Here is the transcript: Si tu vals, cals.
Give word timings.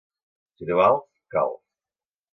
Si 0.61 0.67
tu 0.71 0.79
vals, 0.81 1.05
cals. 1.37 1.63